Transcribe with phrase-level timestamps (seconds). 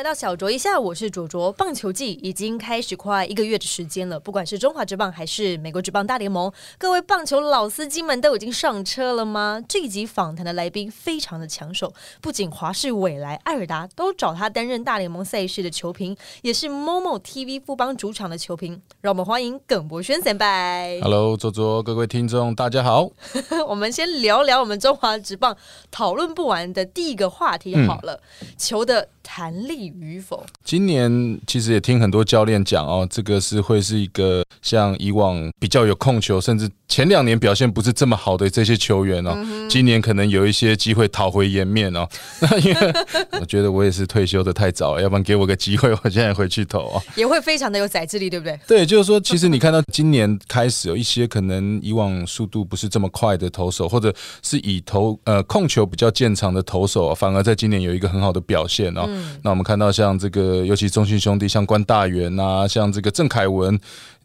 [0.00, 1.52] 来到小卓一下，我是卓卓。
[1.52, 9.62] 棒球季已经开始快一个月的时间了，不管是中华职棒还是美国职棒大联盟，各位棒球老司机们都已经上车了吗？
[9.68, 11.92] 这一集访谈的来宾非常的抢手，
[12.22, 18.80] 不仅华视、未来、艾尔达都找他担任大联盟赛事的球评，也是 Momo TV 富邦主场的球评。
[19.02, 20.98] 让我们欢迎耿博轩先拜。
[21.02, 23.10] Hello，卓卓，各位听众，大家好。
[23.68, 25.54] 我们先聊聊我们中华职棒
[25.90, 28.18] 讨论不完的第一个话题好了，
[28.56, 30.44] 球的弹力与否。
[30.64, 42.08] 今年其实也听很多教练讲哦，这个是会是一个像以往比较有控球，甚至前两年表现不是这么好的这些球员哦，今年可能有一些机会讨回颜面哦。
[42.42, 42.92] 那因为
[43.40, 47.02] 我觉得我也是退休的太早了，要不然给我个机会，我现在回去投哦。
[47.14, 48.58] 也会非常的有宰制力，对不对？
[48.66, 59.08] 对，就是说，其实你看到今年开始有一些可能以往速度不是这么快的投手，或者是以投呃控球比较见长的投手、啊，反而在今年有一个很好的表现哦。
[59.42, 63.78] 那我们看到像这个，尤其中信兄弟，像关大元啊，像这个郑凯文，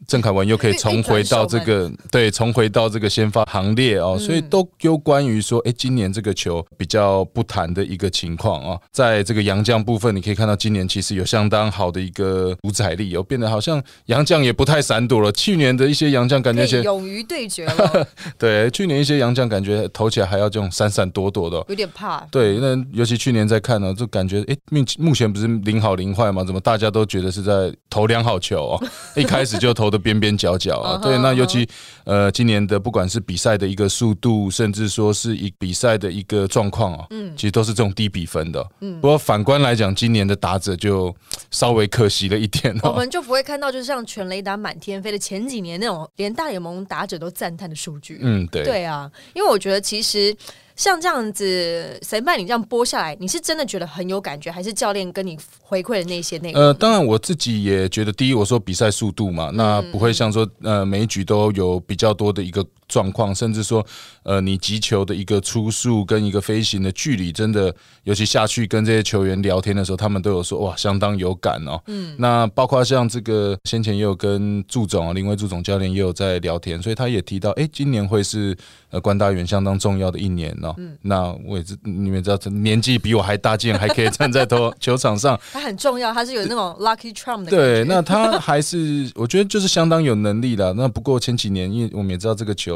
[0.06, 15.32] 郑凯文又可以重回到这个对，重回到这个先发行列哦，所以都有关于说，哎，今年这个球比较不谈的一个情况啊，在这个杨将部分，你可以看到今年其实有相当好的一个主宰力哦，变得好像杨将也不太闪躲了。
[15.32, 18.06] 去年的一些杨将感觉可些勇于对决了，
[18.38, 22.20] 对，去年一些杨将感觉投起来还要这种闪闪躲躲的哦、有点怕。
[22.30, 26.44] 对，那尤其去年在看呢，就感觉哎，目目前不是零好零坏吗？
[26.44, 28.86] 怎么大家都觉得是在投两好球哦？
[29.16, 30.98] 一开始就投的边边角角啊。
[31.02, 31.68] 对，那尤其
[32.04, 38.66] 呃，今年的不管是比赛的一个速度，甚至说是一比赛的一个状况啊，嗯，其实都是这种低比分的。
[38.80, 41.14] 嗯，不过反观来讲，今年的打者就
[41.50, 42.90] 稍微可惜了一点哦。
[42.90, 48.18] 我们就不会看到，就是像全雷达满天飞的前几年那种，连大联盟打者都赞叹的数据。
[48.22, 50.34] 嗯，对，对啊，因为我觉得其实
[50.76, 56.62] 像这样子，谁伴你这样播下来，你是真的觉得很有感觉，还是教练跟你回馈的那些内容？
[56.62, 63.84] 呃，当然我自己也觉得，第一，我说比赛速度嘛，那不会像说呃每一局都有比较多的一个状况，甚至说
[64.22, 67.74] 呃你击球的一个出速跟一个飞行的距离，真的
[68.04, 71.80] 尤其下去跟这些球员聊天的时候，他们都有说哇相当有感哦。
[71.86, 78.56] 嗯，那包括像这个先前也有跟祝总啊林威祝总教练也有在聊天，所以他也提到，哎，今年会是
[78.90, 80.74] 呃关大元相当重要的一年哦。
[80.78, 85.38] 嗯，那我也知你们知道，年纪比我还大，竟然还可以站在投球场上。
[85.52, 87.50] 他很重要，他是有那种 lucky charm 的。
[87.50, 90.72] 对，那他还是我觉得就是相当有能力的。
[90.74, 92.75] 那不过前几年，因为我们也知道这个球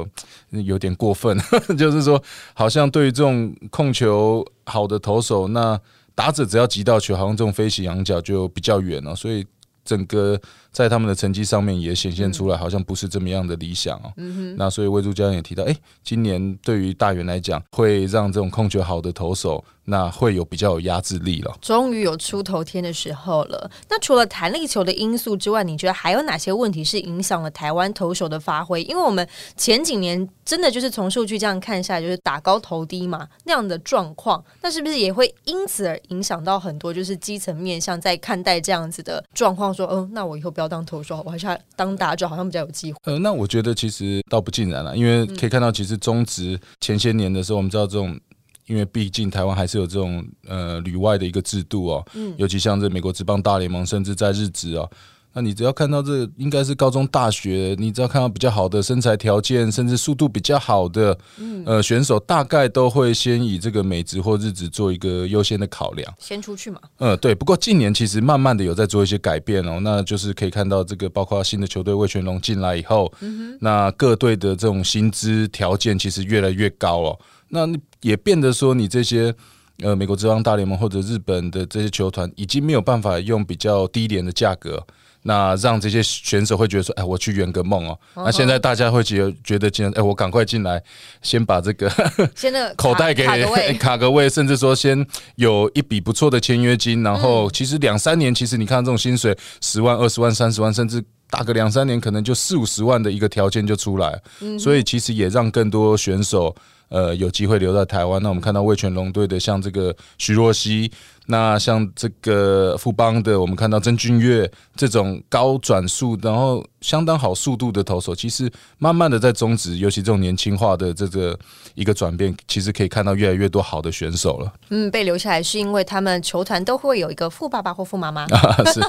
[0.50, 1.38] 有点过分，
[1.78, 2.22] 就是说
[2.54, 5.80] 好像对于这种控球好的投手，那
[6.14, 9.46] 打者只要击到球，好像这种飞行仰角就比较远了、所以
[9.84, 10.38] 整个
[10.72, 14.12] 在他们的成绩上面也显现出来，好像不是这么样的理想哦。
[14.16, 21.56] 嗯那所以魏助教练也提到，哎、今年对于大元来讲，会让这种控球好的投手，那会有比较有压制力了。
[21.60, 23.70] 终于有出头天的时候了。
[23.88, 28.82] 那除了弹力球的因素之外，你觉得还有哪些问题是影响了台湾投手的发挥？
[28.84, 29.26] 因为我们
[29.56, 39.74] 前几年真的就是从数据这样看下来，就是打高投低嘛那样的状况，那是不是也会因此而影响到很多就是基层面向在看待这样子的状况？
[39.74, 42.98] 说，哦，那我以后不要当投手，我还是要当打者，好像比较有机会。
[43.04, 48.18] 呃，那我觉得其实倒不尽然了，因为可以看到，其实中职前些年的时候，我们知道这种，
[48.66, 52.06] 因为毕竟台湾还是有这种呃旅外的一个制度哦，
[52.36, 54.88] 尤其像这美国职棒大联盟，甚至在日职哦。
[55.32, 61.16] 那你只要看到这应该是高中、大学，你只要看到比较好的身材条件，甚至速度比较好的
[61.64, 66.12] 呃选手，大概都会先以这个美职或日职做一个优先的考量。
[66.18, 67.32] 先出去嘛，嗯，对。
[67.32, 73.12] 不过近年其实慢慢的有在做一些改变哦，那就是可以看到这个，包括新的球队魏全龙进来以后，
[73.60, 77.18] 那各队的这种薪资条件其实越来越高哦。
[77.50, 77.68] 那
[78.00, 79.32] 也变得说，你这些
[79.80, 84.84] 呃美国职棒大联盟或者日本的这些球团，已经没有办法用比较低廉的价格。
[85.22, 87.98] 那让这些选手会觉得说，哎，我去圆个梦哦。
[88.16, 90.82] 那现在大家会觉得觉得，进哎，我赶快进来，
[91.22, 91.90] 先把这个
[92.34, 95.06] 先那个 口袋给卡个位， 卡个位，甚至说先
[95.36, 104.20] 有一笔不错的签约金，然后其实两三年，其实你看这种薪水十万、二十万、三十万，甚至打个两三年，可能就四五十万的一个条件就出来，
[104.58, 106.54] 所以其实也让更多选手。
[106.90, 108.20] 呃，有机会留在台湾。
[108.20, 110.90] 那我们看到魏全龙队的像这个徐若曦，
[111.30, 121.38] 那像这个富邦的，我们看到曾俊岳这种高转速，然后相当好速度的投手，其实慢慢的在终止，尤其这种年轻化的这个
[121.74, 124.52] 一个转变，其实可以看到越来越多好的选手了。
[124.70, 128.26] 嗯，被留下来是因为他们球团都会有一个富爸爸或富妈妈，
[128.72, 128.80] 是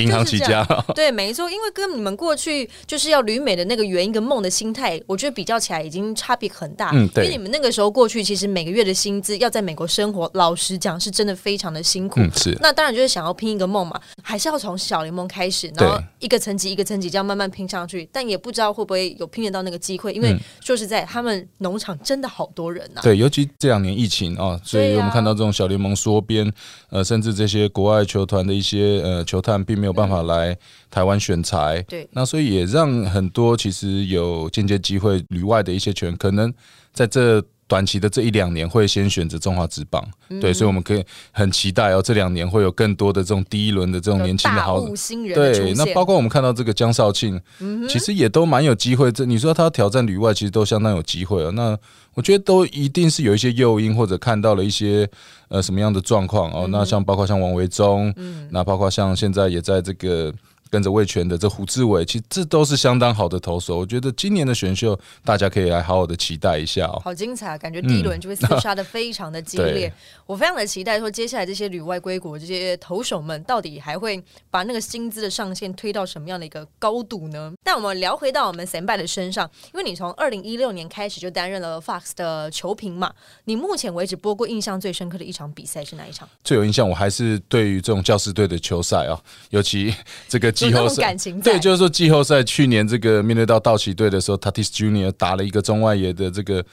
[0.00, 0.64] 银行起家。
[0.94, 6.90] 对，没错，因为跟你们过去就是要旅美的那个圆一个梦的心态，我觉得比较起来已经差别很大。
[6.94, 12.20] 嗯，对，因为你们那个时候过去，其实每个月的薪资要在美国生活，老实讲是真的非常的辛苦。
[12.20, 12.56] 嗯，是。
[12.60, 18.08] 那当然就是想要拼一个梦嘛，还是要从小联盟开始，然后一个层级一个层级这样慢慢拼上去。
[18.12, 23.00] 但也不知道会不会有拼得到那个机会，因为说实在，他们农场真的好多人呐。
[23.02, 26.52] 对，尤其这两年疫情啊，所以我们看到这种小联盟缩编，
[26.90, 30.56] 呃，甚至这些国外球团的一些呃球探并没有办法来
[30.90, 31.82] 台湾选材。
[31.88, 36.52] 对，那所以也让很多其实有间接机会旅外的一些球员，可能
[36.92, 37.42] 在这。
[37.68, 40.06] 短期的这一两年会先选择中华职棒，
[40.40, 45.34] 对，所以我们可以很期待哦，这两年会有更多的这种第一轮的这种年轻的好新人。
[45.34, 47.40] 对，那包括我们看到这个江少庆，
[47.88, 49.10] 其实也都蛮有机会。
[49.10, 51.50] 这你说他挑战旅外，其实都相当有机会哦。
[51.52, 51.76] 那
[52.14, 55.08] 我觉得都一定是有一些诱因，或者看到了一些
[55.48, 56.68] 呃什么样的状况哦。
[56.70, 60.32] 那像包括像王维忠，嗯，那包括像现在也在这个。
[60.70, 63.78] 跟着魏权的这胡志伟，其实这都是相当好的投手。
[63.78, 67.00] 我觉得今年的选秀，大家可以来好好的期待一下哦。
[67.04, 69.92] 好精彩，感觉第一轮就会厮杀的非常的激烈。
[70.26, 77.52] 我非常的期待，说接下来这些旅外归国这些投手们，到底还会把那个薪资的上限推到什么样的一个高度呢？
[77.62, 83.12] 但我们聊回到我们神拜的身上，因为你从二零一六年开始就担任了 Fox 的球评嘛，
[83.44, 86.28] 你目前为止播过印象最深刻的一场比赛是哪一场？
[86.42, 89.20] 最有印象，我还是对于这种教师队的球赛啊，
[89.50, 89.94] 尤其
[90.26, 90.55] 这个。
[90.56, 96.64] 季后赛对，就是说季后赛去年这个面对到道奇队的时候，Tatis Junior 打了一个中外野的这个。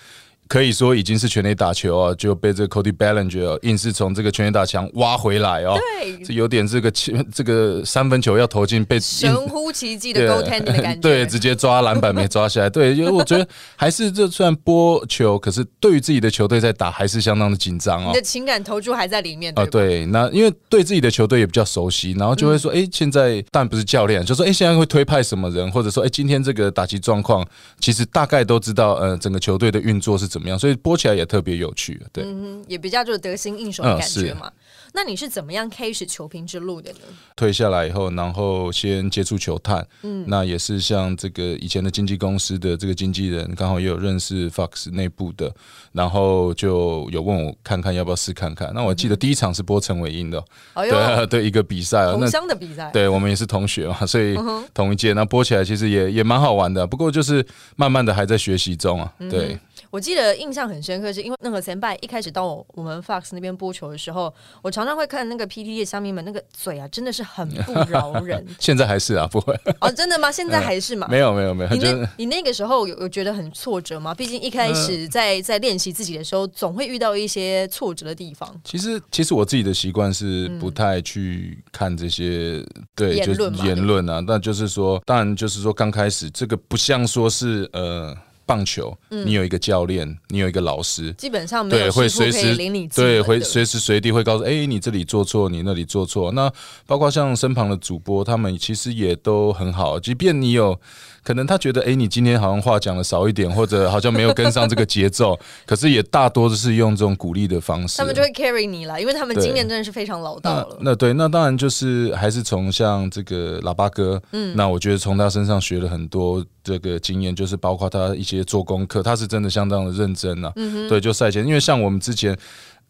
[0.54, 5.76] 可以说已经是全垒打球啊，就被这个 Cody Bellinger 硬是从这个全垒打墙挖回来哦。
[6.00, 6.92] 对，这有点这个
[7.34, 11.02] 这个三分球要投进被神乎其技的 Go Ten 的感觉。
[11.02, 12.70] 对，直接抓篮板没抓下来。
[12.70, 18.10] 对，因为我觉得还是这虽然播球，可是对于自己的球队在打还是相当的紧张哦。
[18.10, 19.66] 你的情感投注还在里面啊。
[19.66, 27.44] 对，那因为对自己的球队也比较熟悉，然后就会说，哎，现在但不是教练，就说，哎，现在会推派什么人，或者说，哎，今天这个打击状况，
[27.80, 31.14] 其实大概都知道，呃，整个球队的运作是怎么样，所以播起来。
[31.14, 32.26] 也特别有趣，对，
[32.68, 34.52] 也比较就是得心应手的感觉嘛。
[34.94, 37.00] 那你是怎么样开始球评之路的呢？
[37.36, 45.54] 退下来以后，然后先接触球探，嗯，那也是像这个以前的经纪公司的这个经纪人，刚好也有认识 Fox 内部的，
[45.92, 48.72] 然后就有问我看看要不要试看看。
[48.74, 50.44] 那我记得第一场是播陈伟英的，
[50.74, 54.36] 对 对，一个比赛，同乡的比赛，对我们也是同学嘛，所以
[54.74, 56.88] 同一届，那播起来其实也也蛮好玩的。
[56.88, 57.46] 不过就是
[57.76, 59.60] 慢慢的还在学习中啊，对。
[59.94, 68.44] 我记得印象很深刻，是因为那个前辈一开始到我们 Fox 那边播球的时候，我常常会看那个 PTT 的下面们那个嘴啊，真的是很不 饶人。
[68.60, 70.32] 现在还是啊，不会哦，真的吗？
[70.32, 71.08] 现在还是吗？
[71.12, 71.70] 没有没有没有。
[71.70, 74.16] 你那，你那个时候有有觉得很挫折吗？
[74.16, 78.52] 毕竟一开始在在练习自己的时候，总会遇到一些挫折的地方。
[78.64, 88.18] 其实其实我自己的习惯是不太去看这些对言论言论啊，但就是说，当然就是说刚开始这个不像说是呃。
[88.46, 96.32] 棒球，你有一个教练，你有一个老师，基本上对会随时领你对会随时随地会告诉，哎，你这里做错，你那里做错。
[96.32, 96.52] 那
[96.86, 100.80] 包括像身旁的主播，他们其实也都很好，即便你有。
[101.26, 105.40] 可能他觉得，哎，你今天好像话讲的少一点，或者好像没有跟上这个节奏。
[105.66, 107.98] 可是也大多都是用这种鼓励的方式。
[107.98, 110.78] 他们就会 carry 你了，因为他们经验真的是非常老道了。
[110.82, 120.52] 那对，那当然就是还是从像这个喇叭哥，嗯，那我觉得从他身上学了很多这个经验，就是包括他一些做功课，他是真的相当的认真啊。
[120.56, 122.38] 嗯对，就赛前，因为像我们之前。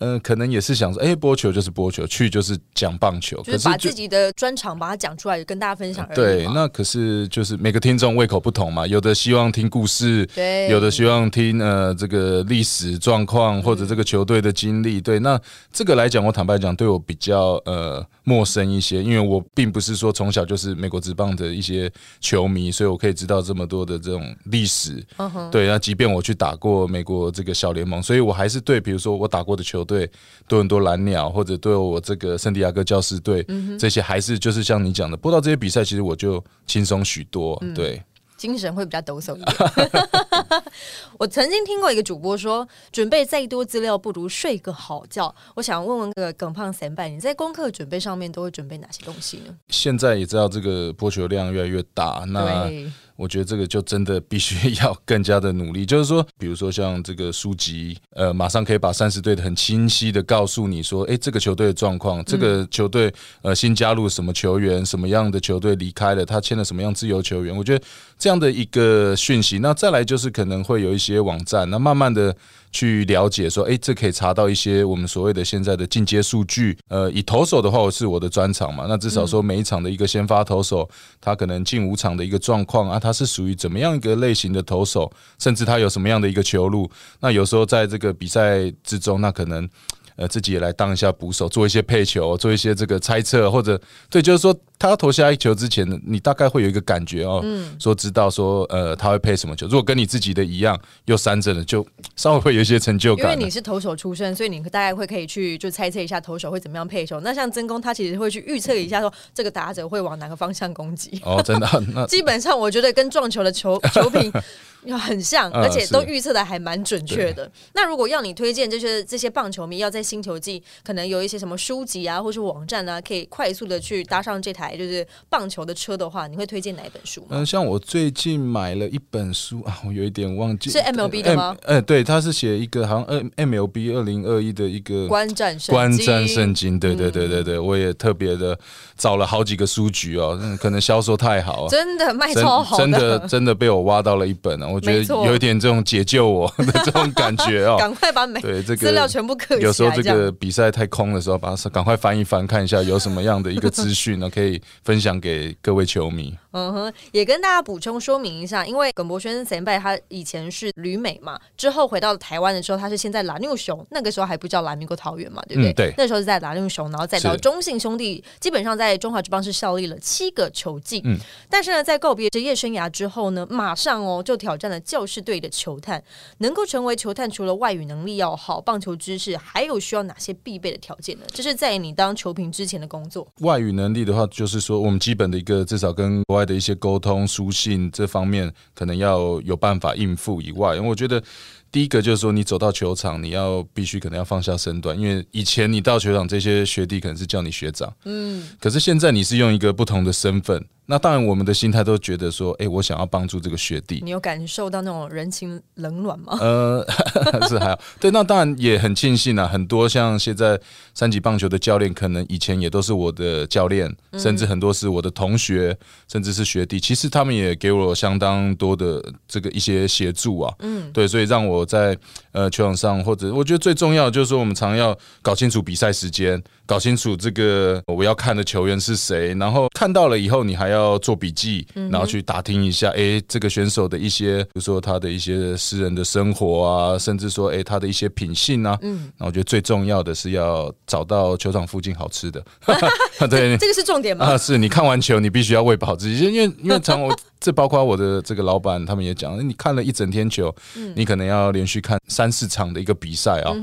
[0.03, 6.05] 嗯，可能也是想说，哎，播球就是播球，去就是讲棒球，就是把自己的专长把它讲出来，跟大家分享。
[6.13, 14.99] 对，那可是就是每个听众胃口不同嘛，有的希望听故事，对，有的希望听呃这个历史状况或者这个球队的经历。
[14.99, 15.39] 对，那
[15.71, 25.01] 这个来讲，我坦白讲，对我比较呃陌生一些，因为我并不是说从小就是美国职棒的一些球迷，所以我可以知道这么多的这种历史。
[25.15, 29.92] 嗯哼，对，那即便我去打过美国这个小联盟，所以我还是对，比如说我打过的球队。
[29.93, 30.07] 对
[30.47, 33.45] 多伦多蓝鸟，或者对我这个圣地亚哥教师队，
[33.77, 37.61] 这些还是就是像你讲的，播到这些比赛，其实我就轻松许多。
[37.75, 38.01] 对，
[38.35, 39.55] 精神会比较抖擞一点。
[41.19, 45.33] 我曾经听过一个主播说，准备再多资料不如睡个好觉。
[45.55, 49.55] 我想问问个耿胖三拜，你在功课准备上面都会准备哪些东西呢？
[49.69, 52.69] 现在也知道这个播球量越来越大，那
[53.15, 55.85] 我觉得这个就真的必须要更加的努力。
[55.85, 67.55] 就是说，比如说像这个书籍，呃，马上可以把三十队的很清晰的告诉你说，哎，这个球队的状况，这个球队呃新加入什么球员，什么样的球队离开了，他签了什么样自由球员。
[67.55, 67.85] 我觉得
[68.17, 72.35] 这样的一个讯息，那再来就是可能会有一些网站，那慢慢的。
[72.73, 76.77] 去了解说，哎，这可以查到一些我们所谓的现在的进阶数据。
[76.89, 80.89] 呃，以投手的话，我是我的专长嘛，那至少说每一场的一个先发投手，
[81.21, 86.89] 他可能进五场的一个状况啊，他是属于怎么样一个类型的投手，甚至他有什么样的一个球路。
[87.21, 89.69] 那有时候在这个比赛之中，那可能。
[90.15, 99.65] 呃，自己也来当一下捕手，做一些配球，做一些这个猜测，或者对，就是说他要投下一球之前，你大概会有一个感觉哦，嗯说知道说呃他会配什么球。
[99.67, 101.87] 如果跟你自己的一样又三振了，就
[102.17, 103.31] 稍微会有一些成就感。
[103.31, 107.21] 因为你是投手出身，所以你大概会可以去就猜测一下投手会怎么样配球。
[107.21, 111.17] 那像曾公他其实会去预测一下说这个打者会往哪个方向攻击。
[111.23, 114.29] 哦，真的， 那基本上我觉得跟撞球的球球品。
[114.85, 117.49] 要很像，而且都预测的还蛮准确的。
[117.71, 127.25] 那如果要你推荐，就是这些棒球迷要在星球季可能有一些什么书籍啊，或是网站啊，可以快速的去搭上这台就是棒球的车的话，你会推荐哪一本书？
[127.29, 131.55] 嗯，像我最近买了一本书 啊，我有一点忘记是 MLB 的吗？
[131.63, 136.79] 呃，对，他是写一个好像 M MLB 二零二一的一个观战观战圣经。
[136.79, 138.57] 对对对对对，我也特别的
[138.97, 144.67] 找了好几个书局哦，可能销售太好，真的卖超好，真的真的被我挖到了一本啊。
[144.67, 156.37] 我觉得有一点这种解救我 的这种感觉哦， 赶快把每对这个资料全部刻有时候这个比赛太空的时候，把它赶快翻一翻，看一下有什么样的一个资讯呢，可以分享给各位球迷。
[156.53, 165.73] 嗯哼，也跟大家补充说明一下，因为耿博轩前辈他以前是旅美嘛，之后回到台湾的时候，他是先在蓝牛熊，那个时候还不叫蓝民国桃园嘛，对不对？
[165.73, 171.01] 对，那时候是在蓝牛熊，然后再到中信兄弟，基本上在中华职棒是效力了七个球季。
[171.05, 171.17] 嗯，
[171.49, 176.03] 但是呢，在告别职业生涯之后呢，马上哦就挑战了教士队的球探，
[176.37, 181.25] 能够成为球探，除了外语能力要好，棒球知识还有需要哪些必备的条件呢？
[181.33, 183.27] 这是在你当球评之前的工作。
[183.39, 186.42] 外语能力的话，就是说我们基本的一个至少跟国外。
[186.45, 191.23] 的一些沟通、书信这方面，可能要有办法应付以外，因为我觉得
[191.71, 200.65] 第一个就是说，你走到球场，你要必须可能要放下身段，因为以前你到球场，这些学弟可能是叫你学长，嗯，可是现在你是用一个不同的身份。
[200.85, 204.01] 那当然，我们的心态都觉得说，哎，我想要帮助这个学弟。
[204.03, 206.37] 你有感受到那种人情冷暖吗？
[206.41, 206.85] 呃，
[207.47, 207.79] 是还好。
[208.01, 209.47] 对，那当然也很庆幸啊。
[209.47, 210.59] 很多像现在
[210.93, 215.77] 三级棒球的教练，可能以前也都是我的教练，甚至很多是我的同学，
[216.11, 216.79] 甚至是学弟。
[216.79, 220.53] 其实他们也给我相当多的这个一些协助啊。
[220.59, 221.97] 嗯，对，所以让我在
[222.33, 226.43] 呃球场上，或者我觉得最重要就是说，我们常要搞清楚比赛时间。
[226.65, 238.77] 搞清楚这个我要看的球员是谁，然后看到了以后，你还要做笔记，然后去打听一下，哎，这个选手的一些，比如说他的一些私人的生活啊，甚至说，哎，他的一些品性啊。
[238.81, 242.43] 嗯，那我觉得最重要的是要找到球场附近好吃的。
[243.29, 244.25] 对， 这个是重点吗？
[244.25, 250.55] 啊，是你看完球，你必须要喂饱自己，因为因为常我这包括我的这个老板，他们也讲，你看了一整天球，
[250.95, 253.53] 你可能要连续看三四场的一个比赛啊，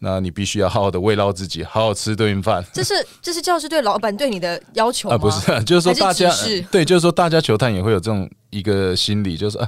[0.00, 2.62] 那你必须要好好的慰劳自己，好好吃顿饭。
[2.70, 5.16] 这是 这是教师对老板对你的要求啊？
[5.16, 6.30] 不是，就是说大家
[6.70, 9.58] 对，就是说大家球探也会有这种一个心理，就是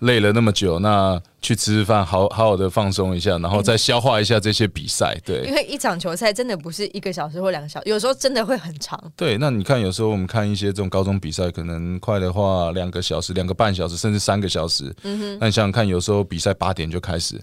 [0.00, 5.16] 累了那么久，那去吃饭，好好好的放松一下，然后再消化一下这些比赛。
[5.24, 8.98] 对，因为一场球赛真的不是一个小时或两个小时，有时候真的会很长。
[9.16, 14.94] 对，那你看，有时候我们看一些这种高中比赛，可能快的话两个小时、两个半小时，甚至三个小时。
[15.02, 17.40] 嗯哼，那你想想看，有时候比赛八点就开始，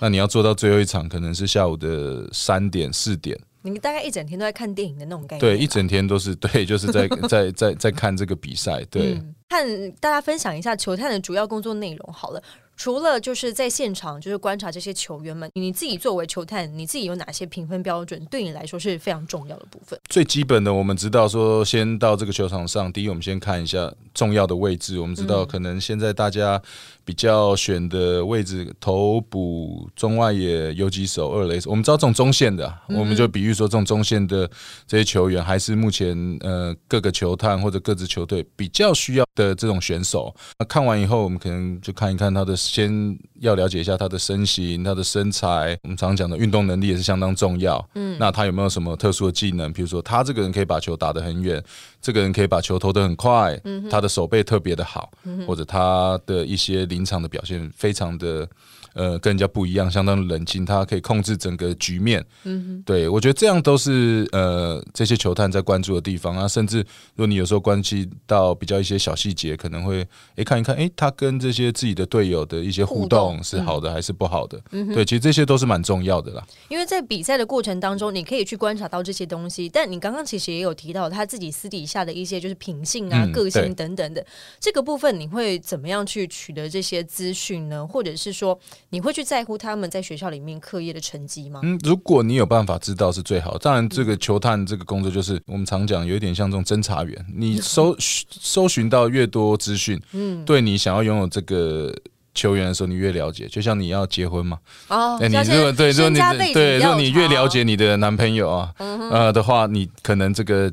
[0.00, 3.38] 那你要做到最后一场，可能是下午的三点、四点。
[3.62, 9.20] 你大概一整天都在看电影的那种概念，对，一整天都是 对，就是在 在在在看这个比赛，对。
[9.48, 12.42] 看大家分享一下球探的主要工作内容好了。
[12.74, 18.24] 除了就是在现场，就是观察这些球员们，你自己作为球探，你自己有哪些评分标准？
[18.30, 20.00] 对你来说是非常重要的部分。
[20.08, 24.98] 最基本的，我们知道说，先到这个球场上，第一，我们先看一下重要的位置。
[24.98, 26.60] 我们知道，可能现在大家
[27.04, 31.60] 比较选的位置，头补、中外野、游击手、二垒。
[31.66, 34.50] 我们知道这种中线的，我们就比喻说，这种中线的
[34.86, 40.34] 这些球员，还是目前呃各个球探或者各支球队比较需要的这种选手。
[40.58, 42.56] 那看完以后，我们可能就看一看他的。
[42.72, 47.86] 先要了解一下他的身形、他的身材，我们常讲的运动能力也是相当重要。
[47.94, 49.70] 嗯，那他有没有什么特殊的技能？
[49.72, 51.62] 比如说，他这个人可以把球打得很远，
[52.02, 53.58] 这个人可以把球投得很快，
[53.90, 55.10] 他的手背特别的好，
[55.46, 58.46] 或者他的一些临场的表现非常的。
[58.94, 62.24] 呃，跟人家不一样，相当冷静，他可以控制整个局面。
[62.44, 66.46] 嗯，对我觉得这样都是呃这些球探在关注的地方啊。
[66.46, 70.06] 甚至如果你有时候关系到比较一些小细节，可能会
[70.36, 74.60] 诶看一看，诶他跟这些自己的队友的一些互动是好的还是不好的？
[74.72, 76.46] 嗯，对，其实这些都是蛮重要的啦。
[76.68, 84.24] 因为在比赛的过程当中，你可以去观察到这些东西，但你刚刚其实也有提到他自己私底下的一些就是品性啊、个性等等的
[84.60, 87.86] 这个部分，你会怎么样去取得这些资讯呢？
[87.86, 88.58] 或者是说？
[88.92, 91.60] 你会去在乎他们在学校里面课业的成绩吗？
[91.62, 93.56] 嗯，如果你有办法知道是最好。
[93.56, 97.26] 当然，这个球探这个工作就是我们常讲，有一点像这种侦查员。
[97.34, 101.90] 你搜搜寻到越多资讯，嗯，对你想要拥有这个
[102.34, 103.48] 球员的时候，你越了解。
[103.48, 104.58] 就像你要结婚嘛，
[104.88, 106.18] 哦，你如果对，如果你
[106.52, 110.70] 对，如果你越了解你的男朋友啊，呃的话，你可能这个。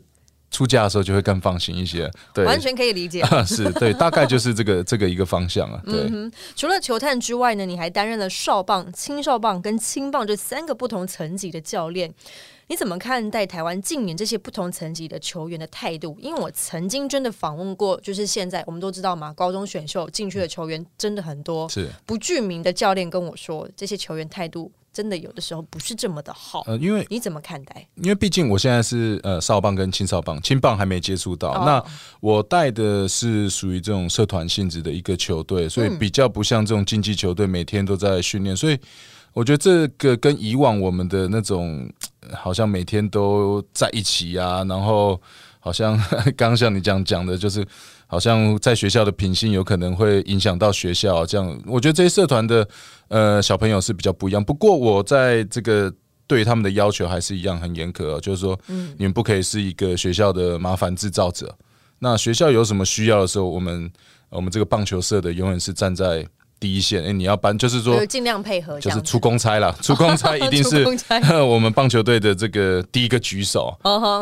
[0.51, 3.23] 出价的时候就会更放心一些，对，完全可以理解。
[3.45, 5.81] 是对，大概就是这个 这个一个方向啊。
[5.85, 6.09] 对，
[6.55, 12.13] 除了球探之外呢，你还担任了少棒、青少棒跟青棒这三个不同层级的教练。
[12.71, 16.15] 你怎么看待台湾近年这些不同层级的球员的态度？
[16.19, 24.71] 因为我曾经真的访问过，就是现在我们都知道嘛，高中选秀进去的球员真的很多，是不具名的教练跟我说，这些球员态度。
[24.91, 27.87] 真的有的时候不是这么的好，呃，因为你怎么看待？
[27.95, 31.53] 因为毕竟我现在是呃少棒跟青少棒，青棒还没接触到。
[31.65, 31.83] 那
[32.19, 38.55] 我带的是属于这种社团性质的一个球队，所以比较不像这种竞技球队，每天都在训练。
[38.55, 38.77] 所以
[39.33, 41.87] 我觉得这个跟以往我们的那种
[42.33, 45.21] 好像每天都在一起啊，然后
[45.59, 45.97] 好像
[46.35, 47.65] 刚 刚像你这样讲的，就是。
[48.11, 52.67] 好像在学校的品性有可能会影响到学校，这样我觉得这些社团的
[53.07, 54.43] 呃小朋友是比较不一样。
[54.43, 55.93] 不过我在这个
[56.25, 61.55] 对他们的要求还是一样很严格，就是说，嗯，你们不可以是一个学校的麻烦制造者。
[61.99, 63.91] 那学校有什么需要的时候，我们
[64.29, 66.25] 我们这个棒球社的永远是站在
[66.59, 67.03] 第一线。
[67.03, 70.83] 哎，你要搬，就是说尽量配合，就是出公差了， 出公差一定是
[71.47, 73.77] 我们棒球队的这个第一个举手。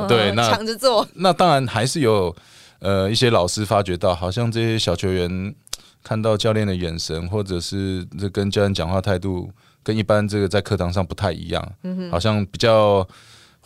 [0.10, 1.08] 对，那抢着做。
[1.13, 2.36] 那当然还是有。
[2.79, 5.55] 呃，一些老师发觉到，好像这些小球员
[6.03, 9.51] 看到教练的眼神，或者是这跟教练讲话态度，
[9.84, 11.74] 跟一般这个在课堂上不太一样，
[12.12, 13.07] 好像比较。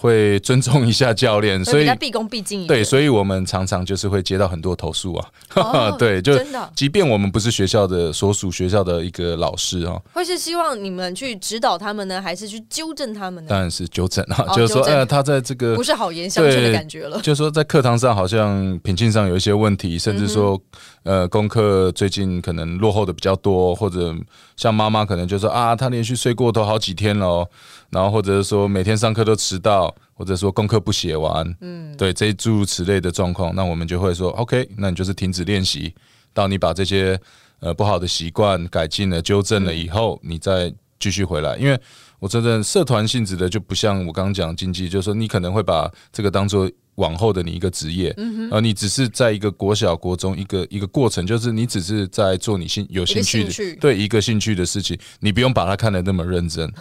[0.02, 2.66] 会尊重一下教练，所以毕恭毕敬。
[2.66, 5.30] 对，所以我们常常就是会接到很多投诉啊。
[6.00, 6.34] 对，就
[6.76, 13.50] 即便我们不是学校的所属学校的一个老师啊，会是希望你们去指导他们呢，还是去纠正他们呢？
[13.52, 17.22] 当然是纠正啊，就是说，呃，他在这个不是好言相劝的感觉了。
[17.22, 20.60] 就是说，在课堂上好像品性上有一些问题，甚至说，
[21.04, 24.16] 呃，功课最近可能落后的比较多，或者
[24.56, 27.50] 像妈妈可能就说啊，她连续睡过头好几天了。
[27.90, 35.94] 然后或者是说每天上课都迟到，或者说功课不写完，嗯，对，这诸如此类的状况，那我们就会说，OK，那你就是停止练习，
[36.34, 37.20] 到你把这些
[37.60, 41.58] 呃不好的习惯改进了、纠正了以后，你再继续回来。
[41.58, 41.78] 因为
[42.20, 48.16] 我真的社团性质的就不像我刚刚讲经济，就是说你可能会把这个当做往后的你一个职业，
[48.52, 56.72] 而你只是在一个国小、国中一个一个过程，就是你只是在做你兴有兴趣的对一个兴趣的事情，你不用把它看得那么认真。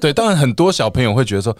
[0.00, 1.56] 对，当然很多小朋友会觉得说，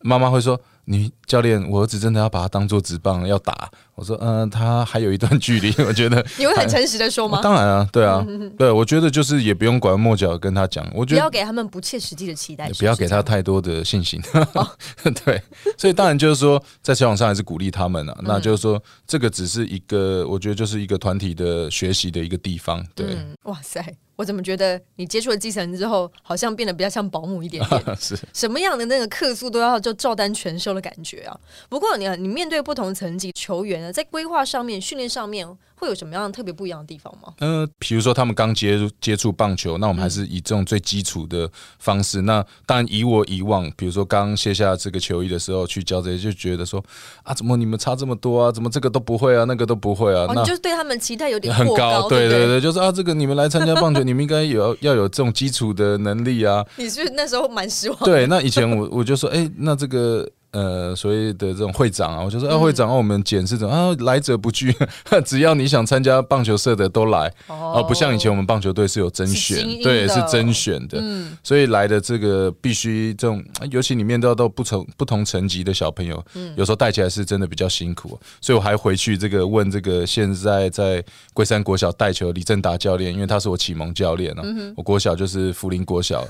[0.00, 0.60] 妈妈会说。
[0.86, 3.70] 你教练，我儿子真的要把他当做直棒要打？
[3.94, 5.72] 我说，嗯，他还有一段距离。
[5.86, 7.40] 我觉得你会很诚实的说吗？
[7.42, 8.26] 当然啊，对啊，
[8.58, 10.84] 对，我觉得就是也不用拐弯抹角跟他讲。
[10.92, 14.20] 我觉得不要给他们不切实际的期待，不要给他太多的信心。
[15.24, 15.40] 对，
[15.78, 18.16] 所以当然就是说，在球场上还是鼓励他们啊。
[18.22, 22.84] 那就是说，这个只是一个，我觉得就是一个团体的学习的一个地方。
[22.96, 23.80] 对，哇塞，
[24.16, 27.96] 我怎么觉得你接触了基层之后，好像变得比较像保姆一点点？
[27.96, 30.73] 是什么样的那个客诉都要就照单全收。
[30.74, 35.46] 的感觉啊，不过你你面对不同层级球员呢，在规划上面、训练上面。
[35.76, 37.34] 会有什么样特别不一样的地方吗？
[37.40, 42.22] 嗯，比如说他们刚接接触棒球，那我们还是以这种最基础的方式。
[42.22, 46.82] 那当然以我以往，比如说刚卸下这个球衣的时候去教这些，就觉得说
[47.24, 48.52] 啊，怎么你们差这么多啊？
[48.52, 49.44] 怎么这个都不会啊？
[49.44, 50.26] 那个都不会啊？
[50.32, 52.08] 那就对他们期待有点很高。
[52.08, 56.64] 对对对，就是啊，这个你们来参加棒球，你们应该有要有这种基础的能力啊。
[56.78, 57.98] 你是那时候蛮失望。
[58.04, 60.26] 对，那以前我 我就说，哎，那这个。
[60.54, 64.72] 呃，所谓的这种会长啊，我就说，啊，会长，我们检视怎啊，来者不拒，
[65.26, 84.42] 只要你想参加棒球社的都来，哦，不像以前我们棒球队是有甄选，对，是甄选的，嗯，所以来的这个必须这种，尤其里面对到不同不同层级的小朋友，嗯，有时候带起来是真的比较辛苦，所以我还回去这个问这个现在在龟山国小带球李正达教练，因为他是我启蒙教练啊，
[84.76, 86.24] 我国小就是福林国小，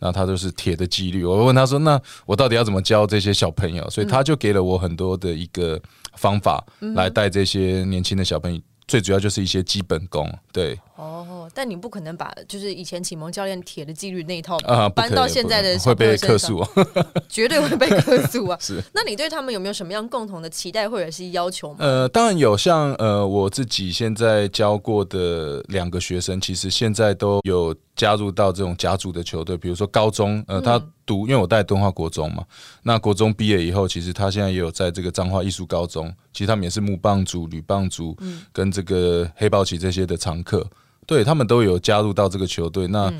[0.00, 3.48] 然后他都是铁的纪律，我问他说，那我到底要怎么教这些小？
[3.50, 5.78] 朋友，所以他就给了我很多的一个
[6.14, 8.60] 方法来带这些年轻的小朋友。
[8.86, 10.78] 最主要就是一些基本功，对。
[11.00, 16.62] 哦，但你不可能把就是以前启蒙教练铁的纪律那一套啊搬到现在的会被克诉，
[17.26, 18.58] 绝对会被克诉啊！
[18.60, 18.82] 是。
[18.92, 21.76] 那你对他们有没有什么样共同的期待或者是要求吗？
[21.80, 32.44] 呃，当然有，像呃我自己现在教过的两个学生，其实现在都有加入到这种甲组的球队，比如说高中，呃，他读，因为我带敦化国中嘛，
[32.82, 38.14] 那国中毕业以后，其实他现在也有在这个彰化艺术高中，其实他们也是木棒组、铝棒组，
[38.52, 40.66] 跟这个黑豹旗这些的常客。
[41.10, 43.12] 对他们都有加入到这个球队，那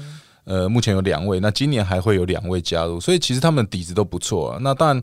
[0.45, 4.59] 呃，目前有两位，那今年还会有两位加入，所以其实他们底子都不错啊。
[4.61, 5.03] 那当然，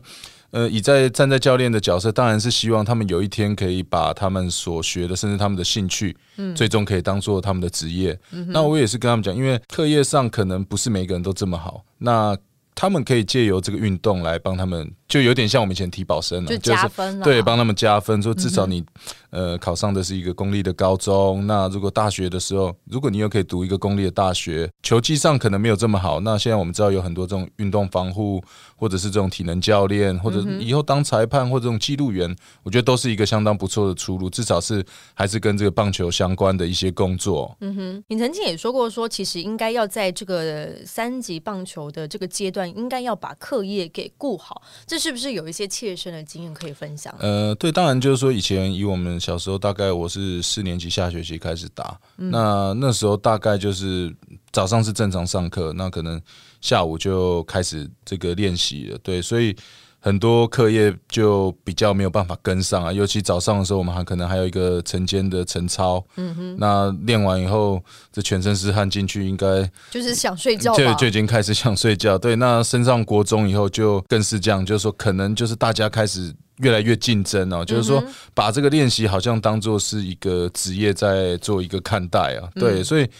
[0.52, 8.18] 呃，以在站在教练的角色，当然是希望他们有一天可以把他们所学的，甚至他们的兴趣，嗯，最终可以当做他们的职业。
[8.46, 12.34] 那我也是跟他们讲，因为课业上可能不是每个人都这么好，那
[12.74, 14.90] 他们可以借由这个运动来帮他们。
[15.08, 18.84] 就有点像我们以前提保生了，就加分了，对，帮他们加分，说至少你
[19.30, 28.42] 呃考上的是一个公立的高中，那如果大学的时候，如果你又可以读一个公立的大学，球技上可能没有这么好，那现在我们知道有很多这种运动防护，
[28.76, 37.56] 或者是这种体能教练，或者以后当裁判或这种记录员，我觉得都是一个相当不错的出路，至少是还是跟这个棒球相关的一些工作。
[37.60, 44.60] 嗯哼，你曾经也说过，说其实应该要在这个三级棒球的这个阶段，应该要把课业给顾好。
[44.86, 47.14] 这是不是有一些切身的经验可以分享？
[47.18, 54.14] 呃，对，当然就是说，以前以我们小时候，大概我是四年级下学期开始打，那那时候大概就是
[54.50, 56.20] 早上是正常上课，那可能
[56.60, 58.98] 下午就开始这个练习了。
[58.98, 59.56] 对，所以。
[60.00, 66.02] 很多课业就比较没有办法跟上啊，尤其早上的时候，我们还可能还有一个晨间的晨操。
[66.16, 67.82] 嗯哼，那练完以后，
[68.12, 72.16] 这全身是汗进去，应该就是想睡觉，就就已经开始想睡觉。
[72.16, 82.48] 对，那升上国中以后，就更是这样，就是说，可能就是大家开始越来越竞争哦，就是说，把这个练习好像当做是一个职业在做一个看待啊。
[82.54, 83.10] 对，所以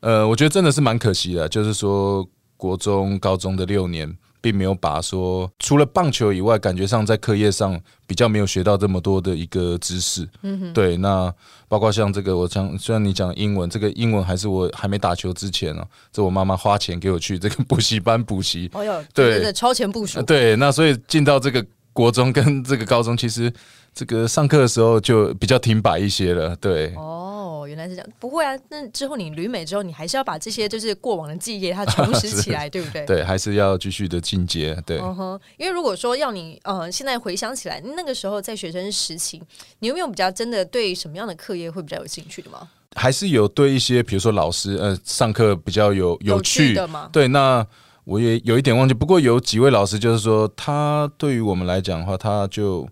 [0.00, 4.16] 呃，我觉得真的是蛮可惜的，就是说国中、高中的六年。
[4.42, 10.28] 并没有把说除了棒球以外，感觉上在课业上比较没有学到这么多的一个知识。
[10.42, 11.32] 嗯哼，对，那
[11.68, 18.68] 包括像这个，我讲虽然你讲英文，这个英文还是我还没打球之前呢，这我妈妈花钱给我去这个补习班补习。
[18.74, 20.20] 哦哟，对，超前部署。
[20.22, 23.50] 对，那所以进到这个国中跟这个高中，其实
[23.94, 26.54] 这个上课的时候就比较停摆一些了。
[26.56, 26.92] 对。
[26.96, 27.28] 哦。
[27.72, 28.58] 哦，原来是这样，不会啊。
[28.68, 33.04] 那之后你旅美之后，你还是要把这些就是过往的记忆它重拾起来，对不对？
[33.06, 34.76] 对，还是要继续的进阶。
[34.86, 34.98] 对，
[35.56, 39.42] 因为如果说要你呃，现在回想起来，那个时候在学生时期，
[39.78, 42.68] 你有没有比较真的对什么样的课业会比较有兴趣的吗？
[42.94, 47.08] 还是有对一些，比如说老师呃，上课比较有有趣的吗？
[47.12, 47.66] 对，那
[48.04, 48.92] 我也有一点忘记。
[48.94, 52.88] 不过有几位老师就是说，他对于我们来讲的话，他就。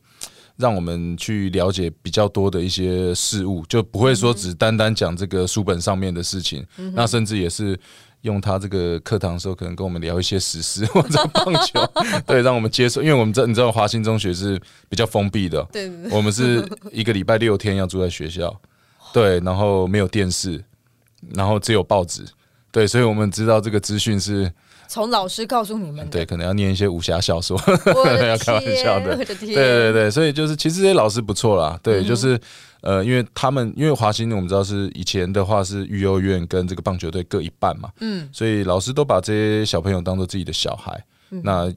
[0.61, 6.65] 让我们去了解比较多的一些事物，就不会说只单单讲这个书本上面的事情。
[6.95, 7.79] 那甚至也是
[8.21, 11.81] 用他这个课堂的时候，可能跟我们聊一些史诗或者棒球，
[12.27, 13.03] 对，让我们接受。
[13.03, 18.55] 因为我们知你知道华兴中学是比较封闭的，对，我们是一个礼拜六天要住在学校，
[19.13, 20.63] 对，然后没有电视，
[21.35, 22.25] 然后只有报纸，
[22.71, 24.53] 对，所以我们知道这个资讯是。
[24.91, 27.57] 从老师告诉你们，对，可能要念一些武侠小说，
[28.27, 32.37] 要开玩笑的，对对对，所以就是其实这些老师不错啦，对，就是
[32.81, 41.73] 呃，因为他们因为华兴我们知道是以前的话是育幼院跟这个棒球队各一半嘛，嗯，所以老师都把这些小朋友当做自己的小孩，那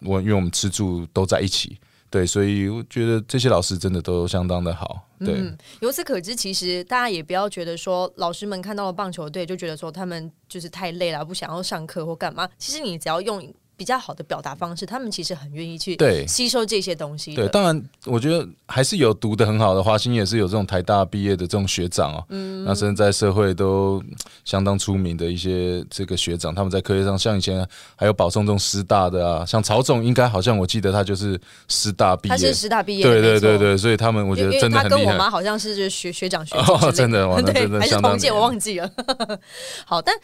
[0.00, 1.78] 我因为我们吃住都在一起。
[2.12, 5.08] 对，所以我觉得这些老师真的都相当的好。
[5.18, 5.42] 对，
[5.80, 12.48] 由此可知，其实大家也不要觉得说，老师们看到了棒球队就觉得说他们就是太累了，不想要上课或干嘛。
[12.58, 13.42] 其实你只要用。
[13.82, 17.34] 比较好的表达方式，他们其实很愿意去吸收这些东西。
[17.34, 22.24] 对，当然，我觉得还是有读的很好的，华兴也是有这种台大毕业的这种学长哦。
[22.28, 24.00] 嗯，那甚至在社会都
[24.44, 27.66] 相当出名的一些这个学长，他们在科学上，像以前
[27.96, 34.90] 还有保送这种师大的啊，像曹总，应该好像我记得他就是师大毕业，他是师大毕业，对对对对，所以他们我觉得真的很厉害。
[34.90, 38.88] 他跟我妈好像是就学学长学姐，真的， 对，还是同届，我忘记了。
[39.84, 40.14] 好，但。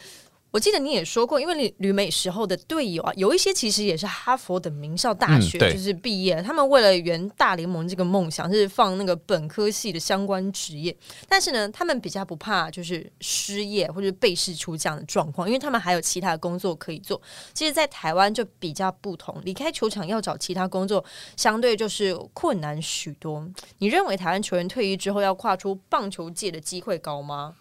[0.51, 6.41] 我记得你也说过，因为旅旅美时候的队友啊，有一些其实也是哈佛的名校大学，就是毕业。
[6.41, 10.95] 他们为了圆大联盟这个梦想，是放那个本科系的相关职业。
[11.27, 17.21] 但是呢，他们比较不怕就是失业或者被试出这样的状况，因为他们还有其他的工作可以做。
[17.53, 21.05] 其实，在台湾就比较不同，离开球场要找其他工作，
[21.37, 23.47] 相对就是困难许多。
[23.77, 27.55] 你认为台湾球员退役之后要跨出棒球界的机会高吗？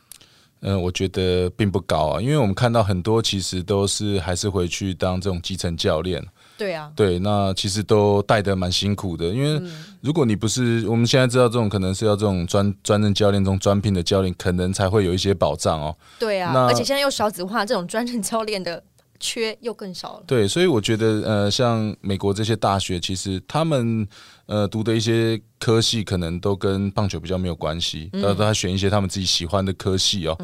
[0.61, 6.25] 嗯，我觉得并不高啊，因为我们看到很多其实都是还是回去当这种基层教练。
[6.57, 9.63] 对啊，对，那其实都带的蛮辛苦的，因为
[10.01, 15.97] 如果你不是我们现在知道这种可能是要这种专专任教练、这种专聘的教练，可能才会有一些保障哦。
[16.19, 18.83] 对啊，而且现在又少子化，这种专任教练的
[19.21, 20.25] 缺又更少了。
[20.27, 24.07] 对，所以我觉得呃，像美国这些大学，其实他们。
[24.49, 30.35] 呃，读的一些科系可能都跟棒球比较没有关系，呃，他选一些他们自己喜欢的科系哦。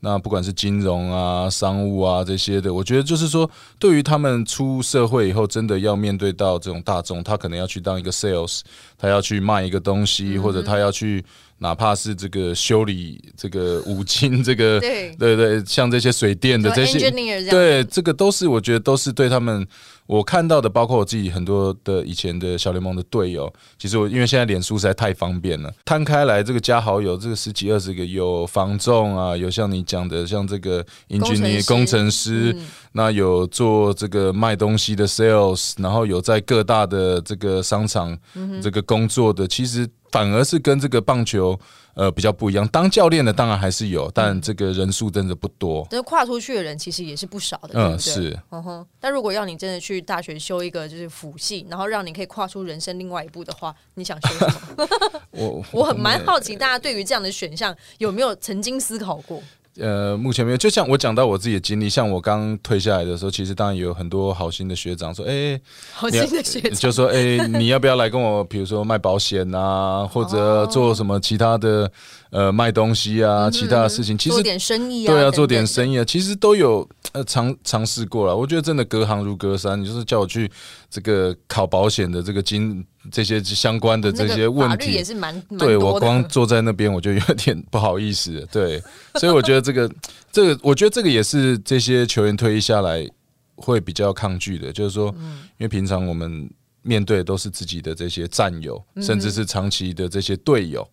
[0.00, 8.60] 那不管是金融啊、商务啊这些的，我觉得就是说，对于他们出社会以后，真的要面对到这种大众，他可能要去当一个 sales，
[8.98, 11.24] 他要去卖一个东西，或者他要去。
[11.58, 15.14] 哪怕是这个修理这个五金，这个对。
[15.16, 17.10] 对对，像这些水电的这些，
[17.50, 19.66] 对这个都是我觉得都是对他们
[20.06, 23.52] 我看到的，包括我自己很多的以前的小联盟的队友。
[23.78, 32.54] 其实我因为现在脸书实在太方便了，摊开来这个加好友，这个十几二十个有防重啊，有像你讲的像这个 engineer 工程师，
[32.92, 38.16] 那有做这个卖东西的 sales，然后有在各大的这个商场
[38.62, 39.88] 这个工作的，其实。
[40.12, 41.58] 反而是跟这个棒球
[41.94, 45.86] 呃比较不一样，当教练的当然还是有，但这个人数真的不多。
[45.90, 48.86] 但是跨出去的人其实也是不少的，嗯，是，嗯哼。
[49.00, 54.88] 但如果要你真的去大学修一个就是辅系，然后让你可以跨出人生另外一步的话，你想修什么？
[55.32, 59.42] 我我很蛮好奇，大家对于这样的选项有没有曾经思考过？
[59.78, 60.56] 呃，目前没有。
[60.56, 65.60] 就像我讲到我自己的经历，像我刚退下来的时候，其实当然有很多好心的学长说：“哎，
[65.92, 71.90] 好心的学长，就说哎，你要不要来跟我，比如说卖保险啊， 或者做什么其他的
[72.30, 78.36] 呃卖东西啊，其他的事情，其实做点生意啊，对啊，做点生意啊，其实都有呃尝尝试过了。
[78.36, 80.50] 我觉得真的隔行如隔山，你就是叫我去
[80.88, 82.84] 这个考保险的这个经。
[83.10, 88.82] 这些相关的这些问题也是蛮对我光坐在那边我就有点 不好意思，对，
[89.16, 89.90] 所以我觉得这个
[90.32, 93.08] 这个，我觉得这个也是这些球员退役下来
[93.56, 95.14] 会比较抗拒的，就是说，
[95.58, 96.48] 因为平常我们
[96.82, 100.86] 面对都是自己的这些战友，甚至是长期的这些队友，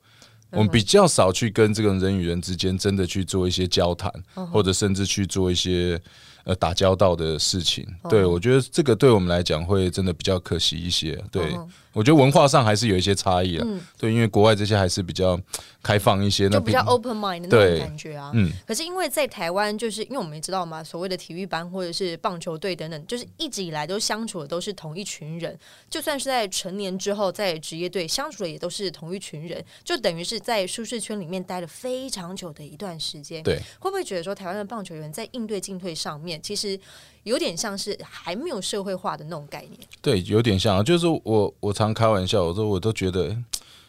[0.52, 4.12] 我们比较少去跟这个人与人之间真的去做一些交谈，
[4.52, 6.02] 或者甚至去做一些。
[6.44, 11.56] 呃，打交道的事情，对我觉得这个对我们来讲会真的比较可惜一些，对。
[11.94, 15.40] 我觉得文化上还是有一些差异啊，对，因为国外这些还是比较
[15.84, 18.32] 开放一些，就比较 open mind 的那种感觉啊。
[18.34, 25.58] 嗯，可是因为在台湾，就是因为我们也知道嘛，所谓的体育班或者是棒球队等等，就是一直以来都相处的都是同一群人，
[25.90, 33.44] 就算是在成年之后在职业队相处的也都是同一群人，就等于是在舒适圈里面待了非常久的一段时间。
[33.44, 36.80] 对，会不会觉得说台湾的棒球员在应对进退上面，其实？
[37.24, 43.36] 有点像是还没有社会化的那种概念，对，有点像，就是我我常开玩笑，我说我都觉得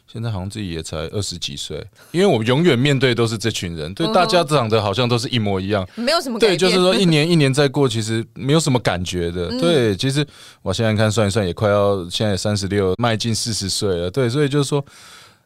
[0.07, 10.27] 现在好像自己也才二十几岁，因为我们永远面对都是这群人，对，大家长得好像都是一模一样，没有什么对，就是说一年 一年再过，其实没有什么感觉的，对，其实
[10.61, 14.85] 我现在看算一算，也快要现在三十六，迈进四十岁了，对，所以就是说。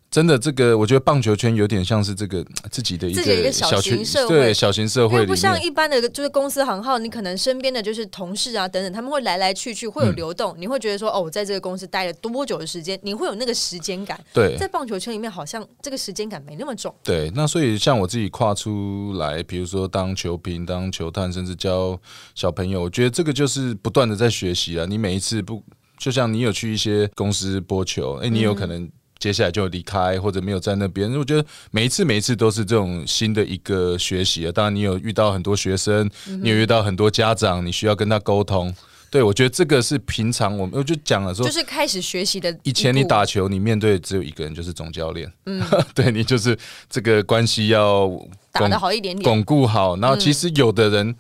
[0.08, 14.18] 真的，这个我觉得棒球圈有点像是这个 自己的一个小型社会，对小型社会，不像一般的就是公司行号，你可能身边的就是同事啊等等，他们会来来去去，会有流动，你会觉得说哦，我在这个公司待了多久的时间，你会有那个时间感。
[14.32, 16.94] 对，在棒球圈里面，好像这个时间感没那么重。
[17.02, 22.00] 对，那所以像我自己跨出来，比如说当球评、当球探，甚至教
[22.34, 24.86] 小朋友，我觉得这个就是不断的在学习啊。
[24.88, 25.62] 你每一次不，
[25.98, 28.88] 就像你有去一些公司播球，哎，你有可能。
[29.18, 34.52] 接下来就离开或者没有在那边，我觉得每一次每一次都是这种新的一个学习啊。
[34.52, 36.08] 当然，你有遇到很多学生，
[36.42, 38.74] 你有遇到很多家长，你需要跟他沟通。
[39.08, 42.54] 对我觉得这个是平常我们我就讲了说，就是开始学习的。
[42.64, 45.32] 以前你打球，你面对只有一个人，就是总教练。
[45.46, 45.62] 嗯，
[45.94, 46.58] 对你就是
[46.90, 48.10] 这个关系要
[48.52, 49.96] 打得好一点点，巩固好。
[49.96, 51.14] 然后其实有的人，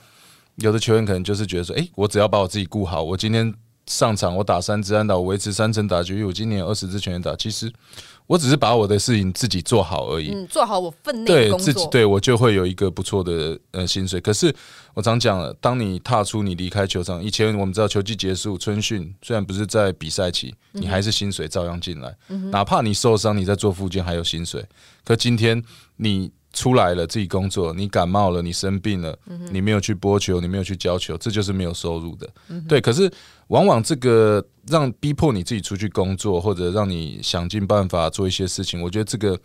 [0.56, 3.54] 有的球员可能就是觉得说，哎，我只要把我自己顾好，我今天。
[3.86, 7.34] 上场我打三支安打，我维持三成打局，我今年二十支全员打。
[7.36, 7.72] 其实
[8.26, 10.32] 我只是把我的事情自己做好而已。
[10.32, 14.20] 嗯，做好我分内工作，对，对我就会有一个不错的呃薪水。
[14.20, 14.52] 可是
[14.94, 22.12] 我常讲了，当你踏出你离开球场，以前我们知道球季结束春训，虽然不是在比赛期，你还是薪水照样进来，
[22.50, 24.64] 哪怕你受伤，你在做复健还有薪水。
[25.04, 25.62] 可今天
[25.96, 26.30] 你。
[26.52, 29.14] 出来了，自己工作，你感冒了，你生病了，
[29.50, 32.26] 你没有去播球，你没有去教球，这就是没有收入的。
[32.66, 33.12] 对，可是
[33.48, 39.38] 往往这个让逼迫你自己出去工作，或者让你想尽办法做一些事情，我觉得这个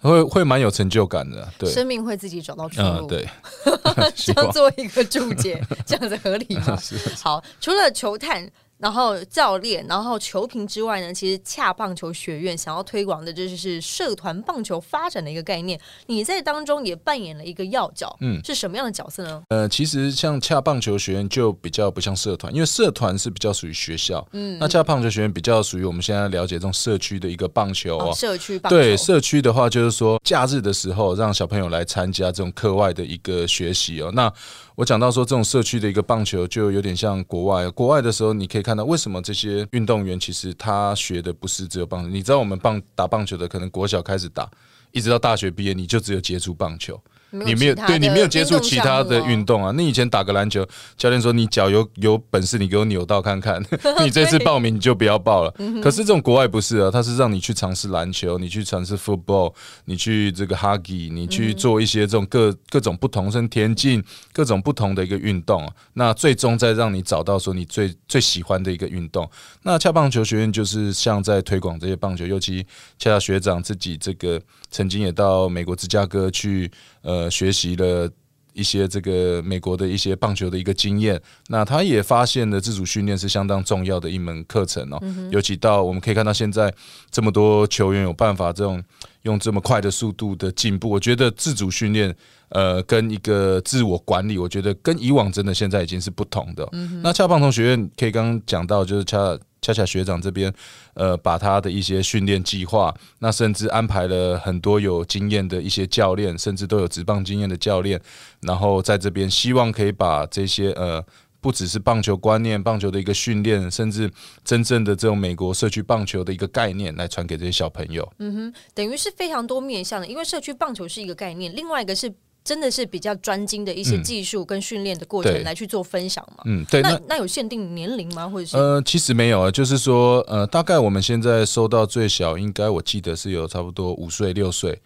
[0.00, 1.48] 会会蛮有成就感的。
[1.58, 3.06] 对，生命会自己找到出路。
[3.06, 3.26] 对，
[4.14, 6.78] 这样做一个注解，这样子合理吗？
[7.22, 8.50] 好，除了球探。
[8.78, 15.80] 然后教练，然后球评之外呢，其实恰棒球学院想要推广的，这就是社团棒球发展的一个概念。
[16.06, 19.42] 你在当中也扮演了一个要角，嗯，是什么样的角色呢？
[19.48, 34.32] 呃，其实像恰棒球学院就比较不像社团，因为社团是比较属于学校，嗯，那恰棒球学院比较属于我们现在了解这种社区的一个棒球哦，社区棒球对社区的话，就是说假日的时候让小朋友来参加这种课外的一个学习哦，那。
[34.76, 37.66] 我讲到说，这种社区的一个棒球就有点像国外。
[37.70, 42.10] 国外的时候，你可以看到为什么这些运动员其实他学的不是只有棒球。
[42.10, 44.46] 你知道，我们棒打棒球的，可能国小开始打，
[44.92, 47.02] 一直到大学毕业，你就只有接触棒球。
[47.30, 49.72] 你没有对你没有接触其他的运动啊？
[49.76, 53.60] 你以前打个篮球，教练说你脚有有本事，你给我扭到看看。
[54.02, 55.52] 你这次报名你就不要报了。
[55.82, 59.52] 可是这种国外不是啊，他是让你去尝试篮球，你去尝试 football，
[59.86, 65.68] 你去这个 hockey，你去做一些这种各各种不同，甚田径各种不同的一个运动。
[65.94, 69.28] 那最终再让你找到说你最最喜欢的一个运动。
[69.62, 72.64] 那恰棒球学院就是像在推广这些棒球，尤其
[72.98, 76.70] 恰恰学长自己这个曾经也到美国芝加哥去。
[77.06, 78.10] 呃，学习了
[78.52, 85.00] 一些这个美国的一些棒球的一个经验，那他也发现了自主训练是相当重要的一门课程哦。
[85.30, 86.74] 尤其到我们可以看到现在
[87.10, 88.82] 这么多球员有办法这种
[89.22, 92.12] 用这么快的速度的进步，我觉得自主训练
[92.50, 96.68] 呃跟一个自我管理，我觉得跟以往真的现在已经是不同的。
[97.02, 99.38] 那恰棒同学院可以刚刚讲到，就是恰。
[99.62, 100.52] 恰恰学长这边，
[100.94, 108.00] 呃，把他的一些训练计划，那甚至安排了很多有经验的一些教练，甚至都有职棒经验的教练，
[108.42, 111.04] 然后在这边希望可以把这些呃，
[111.40, 114.08] 不只是棒球观念、棒球的一个训练，甚至
[114.44, 118.08] 真正的这种美国社区棒球的一个概念，来传给这些小朋友。
[118.18, 122.14] 嗯哼，等于是非常多面向的，因为社区棒球是一个概念，另外一个是。
[122.46, 126.44] 真的是比较专精的一些技术跟训练的过程来去做分享嘛？
[126.44, 126.80] 嗯，对。
[126.80, 128.28] 那那有限定年龄吗？
[128.28, 128.56] 或者是？
[128.56, 134.80] 呃，其实没有啊，就是说，呃，大概我们现在收到最小，应该我记得是有差不多五岁六岁。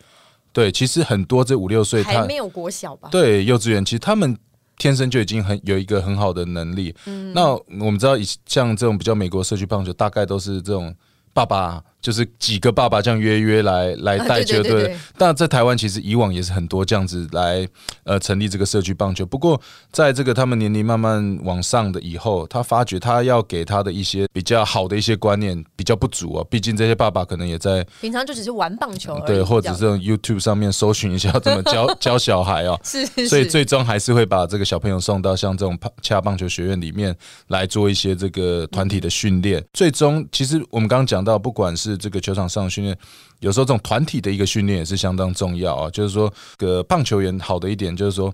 [0.55, 3.11] 对，其实很多这五六岁还没有国小吧？
[3.13, 4.35] 对，幼稚园其实他们
[4.79, 6.95] 天生就已经很有一个很好的能力。
[7.05, 7.53] 嗯，那
[7.85, 10.95] 我们知道，以像这种比较美国社区棒球，大概都是这种
[11.35, 11.85] 爸爸。
[12.01, 17.67] 就是几个爸爸这样约约来来带球队，但在台湾其实以往也是很多这样子来
[18.05, 19.27] 呃成立这个社区棒球。
[19.27, 19.61] 不过
[19.91, 26.45] 在这个他们年龄慢慢往上的以后，他发觉他要给他的一些比较好的一些观念比较不足啊。
[26.51, 32.79] 毕竟这些爸爸可能也在平常就只是玩棒球，对，或者是用 YouTube 上面搜寻一下怎么教 教小孩哦。
[32.85, 37.15] 是，所以最终还是会把这个小朋友送到像这种恰棒球学院里面
[37.49, 39.63] 来做一些这个团体的训练。
[39.73, 42.97] 最终其实我们刚刚讲到，不管是是这个球场上训练，
[43.41, 45.91] 有时候这种团体的一个训练也是相当重要啊。
[45.91, 48.33] 就是说，个棒球员好的一点就是说。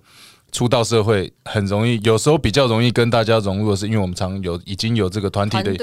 [0.57, 5.77] 出到社会很容易，有时候比较容易跟大家融入的是，因为我们常有已经有这个团体的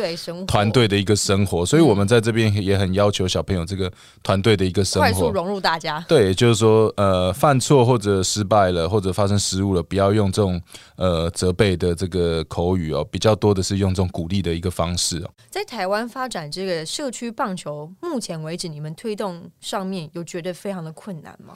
[0.47, 6.03] 团队的一个生活，所以我们在这边也很要求小朋友这个团队的一个生活，快速融入大家。
[6.07, 10.59] 对，就是说，呃，犯错或者失败了，或者发生失误了，不要用这种
[10.95, 15.29] 呃责备的这个口语哦，比较多的是用这种鼓励的一个方式哦。
[15.51, 21.53] 在台湾发展这个社区棒球，目前为止你们推动上面有觉得非常的困难吗？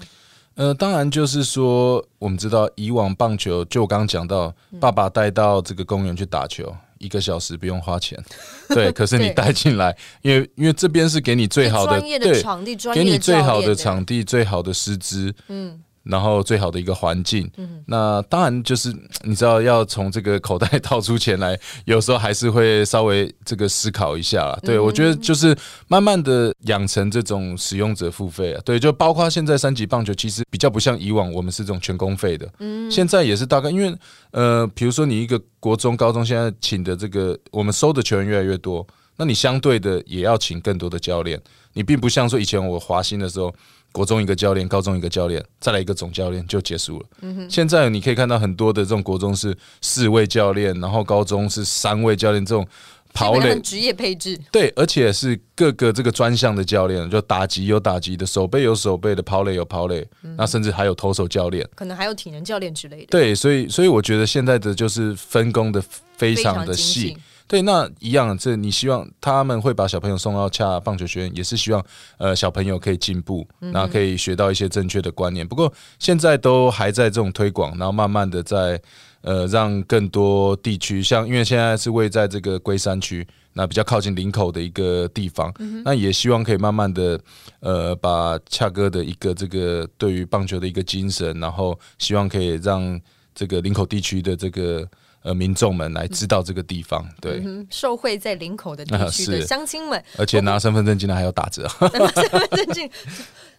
[0.58, 8.18] 呃，当然就是说，我们知道以往棒球，就我刚刚讲到，爸爸带到这个公园去打球，一个小时不用花钱，
[8.74, 8.92] 对。
[8.92, 15.80] 可是你带进来，因为因为这边是给你最好的对场地，给你最好的场地，最好的师资，嗯。
[16.10, 17.50] 然后最好的一个环境，
[17.86, 18.94] 那当然就是
[19.24, 24.58] 你知道要从这个口袋掏出钱来，有时候还是会稍微这个思考一下。
[24.64, 25.56] 对我觉得就是
[25.88, 33.94] 慢慢的养成这种使用者付费啊，对，就包括现在三级棒球其实比较不像以往我们是这种全公费的，嗯，现在也是大概因为
[34.32, 38.86] 呃，比如说你一个国中、高中现在请的这个我们收的球员越来越多，
[39.18, 41.42] 那你相对的也要请更多的教练，
[41.74, 43.54] 你并不像说以前我华兴的时候。
[43.92, 47.06] 国中一个教练，高中一个教练，再来一个总教练就结束了。
[47.50, 52.68] 现在你可以看到很多的这种国中是四位教练，然后高中是三位教练，这种
[53.14, 54.40] 跑垒职业配置。
[54.52, 63.08] 对，而且是各个这个专项的教练，就打击有打击的，手背有手背的，跑垒有跑垒，那甚至还有投手教练，可能还有体能教练之类的。
[63.10, 65.84] 对，所以所以我觉得现在的就是分工的
[66.16, 67.18] 非常的细。
[67.48, 71.82] 对，那一样，这你希望他们会把小朋友送到恰棒球学院，也是希望
[72.18, 75.48] 呃小朋友可以进步，然后可以学到一些正确的观念。
[75.48, 78.82] 不过现在都还在这种推广，然后慢慢的在
[79.22, 85.54] 呃让更多地区，像因为现在是位在这个龟山区，那比较靠近林口的一个地方，
[85.86, 87.18] 那也希望可以慢慢的
[87.62, 93.00] 呃把恰哥的一个这个对于棒球的一个精神，然后希望可以让
[93.34, 94.86] 这个林口地区的这个。
[95.24, 97.08] 呃民众们来知道这个地方。
[97.22, 101.68] 对，嗯，受惠在林口的地啊区的乡亲们，而且拿身份证进来还要打折。
[101.80, 102.90] 身份证进，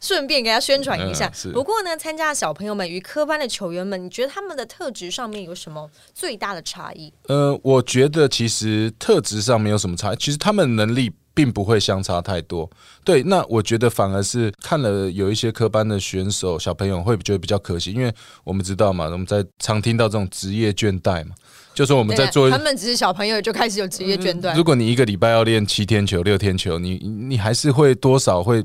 [0.00, 1.52] 顺便给他宣传一下 嗯。
[1.52, 7.12] 不过呢，参加的小朋友们与科班的球员们，你觉得他们的特质上面有什么最大的差异？
[7.28, 12.68] 呃，我觉得其实特质上没有什么差异，其实他们能力并不会相差太多。
[13.04, 18.12] 对，那我觉得反而是看了有一些科班的选手小朋友会觉得比较可惜，因为
[18.42, 21.36] 我们知道嘛，我们在常听到这种职业倦怠嘛，
[21.78, 28.60] 就说我们在做他们只是小朋友就开始有职业倦怠如，果你一个礼拜要练七天球、六天球，你你还是会多少会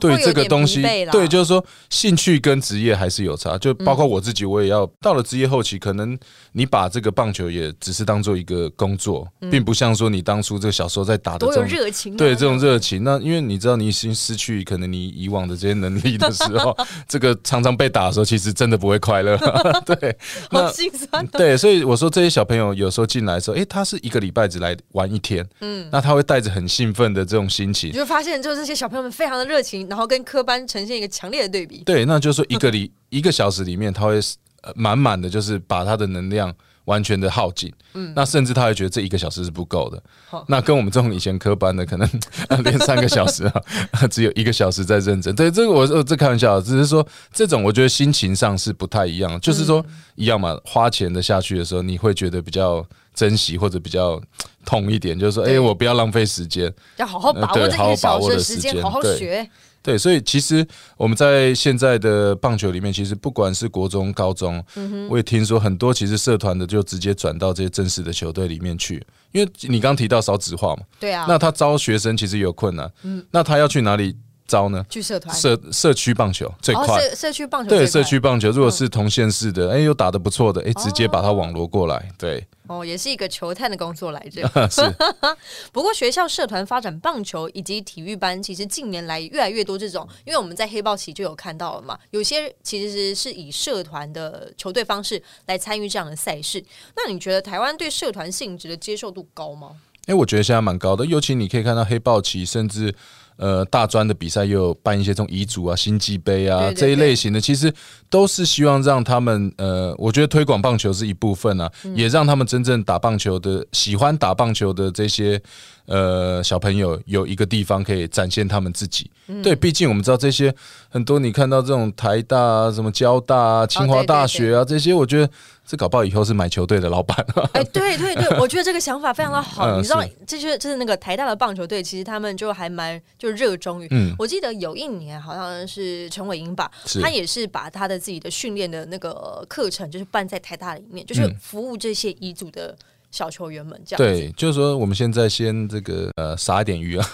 [0.00, 0.80] 对这个东西
[1.12, 3.58] 对，就是说兴趣跟职业还是有差。
[3.58, 6.18] 就包括我自己，我也要到了职业后期，可能
[6.52, 11.78] 你把这个棒球也只是当做一个工作，并不像说你当初这个小时候在打的多有这种。
[11.78, 12.16] 热情啊！
[12.16, 16.74] 对这种热情，那因为你知道你已经失去可能你以往的这些能力的时候，
[17.06, 19.36] 这个常常被打的时候，其实真的不会快乐。
[19.84, 20.16] 对，
[20.50, 21.28] 好那心酸哦。
[21.32, 31.82] 对，所以我说这些小朋友有时候进来的时候，诶，他是一个礼拜只来玩一天，嗯，那他会带着很兴奋的这种心情你，就发现，就是这些小朋友们非常的热情，然后跟科班呈现一个强烈的对比。
[31.84, 34.20] 对，那就是说一个里一个小时里面，他会
[34.62, 36.54] 呃满满的就是把他的能量
[36.86, 40.44] 完全的耗尽，嗯，那甚至他会觉得这一个小时是不够的好。
[40.48, 42.08] 那跟我们这种以前科班的，可能
[42.48, 43.62] 呃练三个小时啊，
[44.10, 45.34] 只有一个小时在认真。
[45.34, 49.84] 对，这个我我这开玩笑，只是说这种我觉得心情上是不太一样，就是说
[50.16, 54.20] 一样嘛，花钱的下去的时候，你会觉得比较珍惜或者比较
[54.64, 56.72] 痛一点，就是说，哎、对我不要浪费时间。
[56.96, 59.50] 要好好把握这一个小时好好把握的时间，好好对学。
[59.84, 60.66] 对，所以其实
[60.96, 64.64] 我们在现在的棒球里面，其实不管是国中、高中，
[65.10, 72.90] 我也听说很多其实社团的就直接转到这些正式的球队里面去，因为你刚提到少子化嘛，对啊，那他招学生其实有困难，
[73.30, 74.16] 那他要去哪里
[74.46, 74.84] 招呢？
[74.88, 77.00] 去社团，社社区棒球最哦，快。
[77.00, 84.42] 社社区棒球对社区棒球，如果是同县市的，哎、又打得不错的，哎、直接把他网罗过来，对，哦，也是一个球探的工作来着。
[84.68, 84.82] 是，
[85.72, 96.62] 不过学校社团发展棒球以及体育班，其实近年来越来越多这种，因为我们在黑豹旗就有看到了嘛，有些其实是以社团的球队方式来参与这样的赛事。
[96.96, 99.76] 那你觉得台湾对社团性质的接受度高吗？
[100.06, 102.94] 哎、我觉得现在蛮高的，尤其你可以看到黑豹旗，甚至
[103.36, 107.72] 呃大专的比赛又有办一些这种遗嘱啊、星际杯啊这一类型的，其实
[108.08, 111.96] 都是希望让他们呃，我觉得推广棒球是一部分啊，嗯。
[111.96, 115.40] 也让他们真正打棒球的、喜欢打棒球的这些
[115.86, 119.10] 呃小朋友有一个地方可以展现他们自己。
[119.26, 120.54] 嗯对，毕竟我们知道这些
[120.90, 125.30] 很多，你看到这种台大啊、什么交大啊、清华大学啊、这些，我觉得
[125.66, 127.16] 这搞不好以后是买球队的老板。
[127.54, 129.66] 哎，对对对， 我觉得这个想法非常的好。
[129.66, 133.88] 嗯你知道，这就是就是那个台大的棒球队，其实他们就还蛮就热衷于。
[133.92, 136.70] 嗯我记得有一年好像是陈伟英吧，
[137.00, 142.76] 他也是把他的自己的训练的那个课程，就是办在台大里面，就是嗯服务这些遗族的
[143.14, 143.98] 小球员们这样。
[143.98, 147.08] 对，就是说我们现在先这个呃撒一点鱼啊，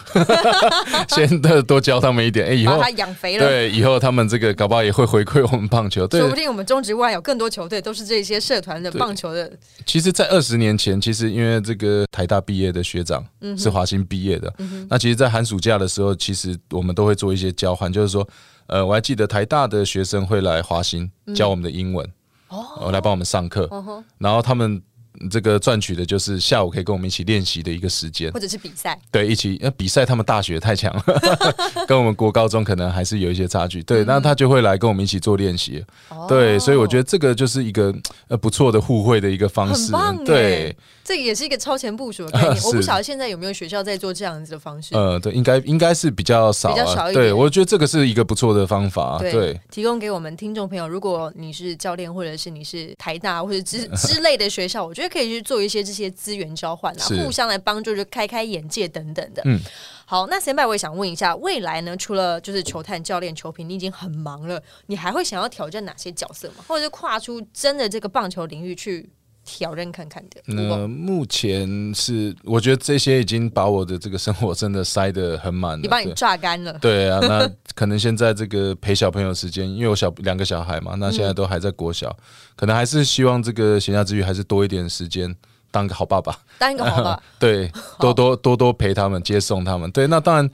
[1.11, 3.46] 先的多教他们一点，哎、以后把他养肥了。
[3.46, 6.07] 对以后他们这个搞不好也会回馈我们棒球。
[6.07, 6.20] 对。
[6.20, 9.53] 说不，定我们中职外有更多球队都是这些社团的棒球的，
[9.84, 14.51] 其实，在二十年前，其实因为这个台大毕业的学长嗯是华新毕业的，
[14.88, 18.26] 那其实，在寒暑假的时候，其实我们都会做一些交换，就是说，
[18.68, 22.07] 呃，我还记得台大的学生会来华新教我们的英文，
[22.48, 23.68] 哦，呃来帮我们上课，
[24.18, 24.80] 然后他们。
[25.30, 31.04] 这个赚取的就是下午可以跟我们一起练习的一个时间，或者是比赛，对，一起那比赛，他们大学太强了，
[31.86, 33.82] 跟我们国高中可能还是有一些差距。
[33.82, 35.84] 对，那他就会来跟我们一起做练习。
[36.08, 36.26] 哦。
[36.28, 37.94] 对，所以我觉得这个就是一个
[38.28, 39.92] 呃不错的互惠的一个方式。
[40.24, 40.74] 对，
[41.11, 42.54] 这个也是一个超前部署的概念。
[42.61, 44.94] 是我不晓得现在有没有学校在做这样子的方式。
[44.94, 49.18] 呃，对，应该应该是比较少、啊，比较少一点对，我觉得这个是一个不错的方法。
[49.18, 59.42] 对，对，提供给我们听众朋友，如果你是教练，或者是你是台大或者之 之类的学校，我觉得可以去做一些这些资源交换啊，互相来帮助，就开开眼界等等的。
[59.46, 59.58] 嗯，
[60.06, 66.64] 好，那先拜我也想问一下，未来呢，除了就是球探、教练、球评，你已经很忙了，你还会想要挑战哪些角色吗？
[66.68, 69.11] 或者是跨出真的这个棒球领域去
[69.53, 70.40] 挑战看看的？
[70.46, 75.78] 那目前是我觉得这些已经把我的这个生活真的塞得很满了。
[75.78, 76.72] 你把你榨干了。
[76.80, 82.16] 对啊，那 可能现在这个陪小朋友时间，因为我小两个小孩嘛，那现在都还在国小，
[82.55, 85.34] 可能还是希望这个闲暇之余还是多一点时间
[85.72, 89.90] 当个好爸爸，当一个好爸爸， 对，多多多多陪他们，接送他们。
[89.90, 90.51] 对，那当然，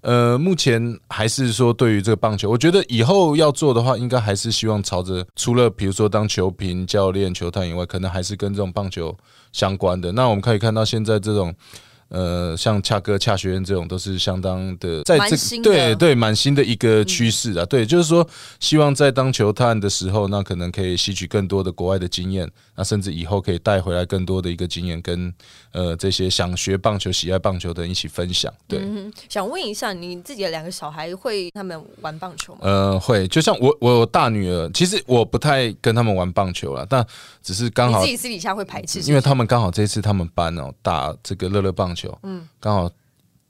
[0.00, 9.16] 呃，目前还是说对于这个棒球，我觉得以后要做的话，应该还是希望朝着除了比如说当球评、教练、球探以外，可能还是跟这种棒球
[9.52, 10.12] 相关的。
[10.12, 11.54] 那我们可以看到现在这种。
[12.08, 17.64] 呃，像恰哥、恰学院这种都是相当的，在这个对对蛮新的一个趋势啊。
[17.66, 18.26] 对，就是说，
[18.60, 25.32] 希望在当球探的时候，那可能可以吸取更多的国外的经验，那甚至以后可以带回来更多的一个经验，跟
[25.72, 28.50] 呃这些想学棒球、喜爱棒球的人一起分享。
[28.66, 32.60] 对，嗯，想问一下，你自己的两个小孩会他们玩棒球吗？
[32.62, 37.06] 呃，会，就像我我大女儿，其实我不太跟他们玩棒球了，但
[37.42, 42.90] 只是刚好自己私底下会排斥是是，因为他们刚好这次他们班哦打这个乐乐棒球，嗯，刚好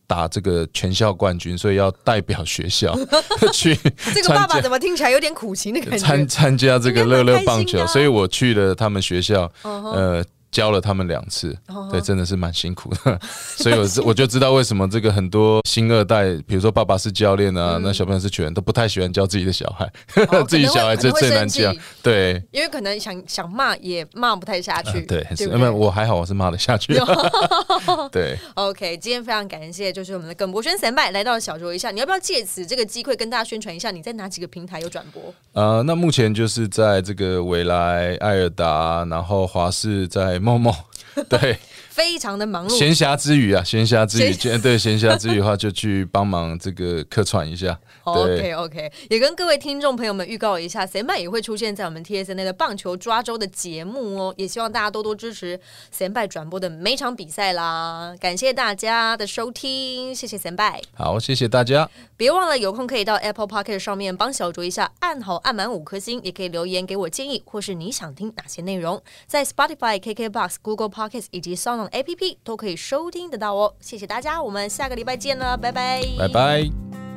[0.06, 2.96] 打这个全校冠军，所以要代表学校
[3.52, 3.74] 去
[4.14, 5.98] 这个爸爸怎么听起来有点苦情的感觉？
[5.98, 10.24] 参参加这个乐乐棒球，所以我去了他们学校，呃。
[10.50, 11.56] 教了他们两次。
[11.68, 11.88] 哦。
[11.90, 13.18] 对，真的是蛮辛苦的，
[13.56, 19.90] 所以我知我就知道为什么这个很多新二代，比如说爸爸是教练啊，那小朋友是球员，都不太喜欢教自己的小孩，
[20.48, 21.72] 自己小孩最最难教。
[22.02, 26.94] 对，因为可能想想骂也骂不太下去，对，是，不因为我还好，我是骂得下去，
[28.12, 28.38] 对。
[28.54, 35.22] OK，今天非常感谢，就是我们的耿博轩三拜来到小酌一下，你要不要借此这个机会跟大家宣传一下，你在哪几个平台有转播？
[35.52, 40.74] 呃，那目前就是在这个未来、艾尔达，然后华视在某某，
[41.28, 41.58] 对，
[41.90, 55.58] 非常的忙碌，闲暇之余啊，闲暇之余，闲对，闲暇之余的话，就去帮忙这个客串一下，对 OK OK，也跟各位听众朋友们预告一下 a m 也会出现在我们 TSN 的棒球抓周的节目哦，也希望大家多多支持
[55.98, 58.14] a m 转播的每场比赛啦。
[58.20, 71.86] 感谢大家的收听，谢谢 a m 好，谢谢大家，别忘了有空可以到 Apple p o c k e t 上面帮小卓一下，按好按满五颗星，也可以留言给我建议，或是你想听哪些内容，在 Spotify、KKBox、Google pockets 以及 Sound
[71.86, 73.74] On APP 都可以收听得到哦。
[73.80, 77.07] 谢谢大家，我们下个礼拜见了，拜拜，拜拜。